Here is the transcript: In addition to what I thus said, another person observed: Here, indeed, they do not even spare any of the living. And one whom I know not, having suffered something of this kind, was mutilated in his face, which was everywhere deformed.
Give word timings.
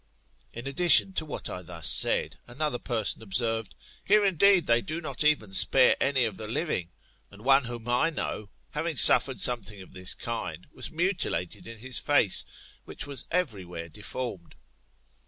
In 0.51 0.65
addition 0.65 1.13
to 1.13 1.25
what 1.25 1.47
I 1.47 1.61
thus 1.61 1.87
said, 1.87 2.39
another 2.47 2.79
person 2.79 3.21
observed: 3.21 3.75
Here, 4.03 4.25
indeed, 4.25 4.65
they 4.65 4.81
do 4.81 4.99
not 4.99 5.23
even 5.23 5.53
spare 5.53 5.95
any 6.01 6.25
of 6.25 6.37
the 6.37 6.47
living. 6.47 6.89
And 7.29 7.43
one 7.43 7.65
whom 7.65 7.87
I 7.87 8.09
know 8.09 8.39
not, 8.39 8.49
having 8.71 8.95
suffered 8.95 9.39
something 9.39 9.79
of 9.79 9.93
this 9.93 10.15
kind, 10.15 10.65
was 10.73 10.89
mutilated 10.89 11.67
in 11.67 11.77
his 11.77 11.99
face, 11.99 12.45
which 12.83 13.05
was 13.05 13.25
everywhere 13.29 13.89
deformed. 13.89 14.55